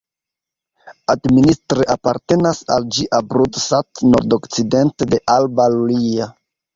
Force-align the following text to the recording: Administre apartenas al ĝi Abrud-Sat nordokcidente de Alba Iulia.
Administre 1.13 1.83
apartenas 1.95 2.61
al 2.75 2.87
ĝi 2.95 3.05
Abrud-Sat 3.17 4.01
nordokcidente 4.15 5.09
de 5.13 5.21
Alba 5.35 5.67
Iulia. 5.75 6.29